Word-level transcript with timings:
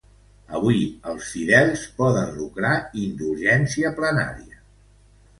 Avui 0.59 0.77
els 1.09 1.25
fidels 1.33 1.83
poden 1.99 2.31
lucrar 2.37 2.71
indulgència 3.01 3.93
plenària. 4.01 4.57